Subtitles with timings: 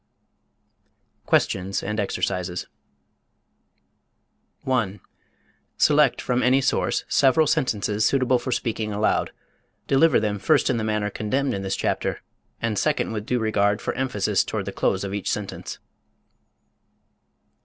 [1.27, 2.65] QUESTIONS AND EXERCISES
[4.63, 4.99] 1.
[5.77, 9.31] Select from any source several sentences suitable for speaking aloud;
[9.85, 12.23] deliver them first in the manner condemned in this chapter,
[12.59, 15.77] and second with due regard for emphasis toward the close of each sentence.